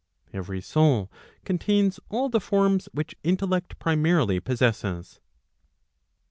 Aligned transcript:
Every 0.33 0.61
soul 0.61 1.11
contains 1.45 1.99
all 2.09 2.27
the 2.27 2.39
forms 2.41 2.89
which 2.91 3.13
intellect 3.23 3.77
primarily 3.77 4.39
possesses. 4.39 5.19